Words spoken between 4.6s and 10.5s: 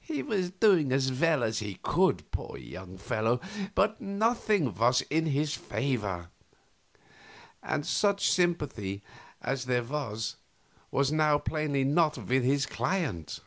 was in his favor, and such sympathy as there was